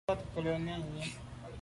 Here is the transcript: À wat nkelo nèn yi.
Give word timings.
À 0.03 0.11
wat 0.13 0.21
nkelo 0.27 0.53
nèn 0.65 0.81
yi. 0.93 1.03